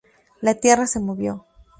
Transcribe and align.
La 0.41 0.55
tierra 0.55 0.87
se 0.87 0.99
movió. 0.99 1.45